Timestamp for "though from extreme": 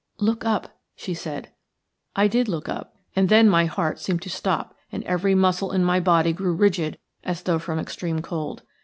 7.43-8.23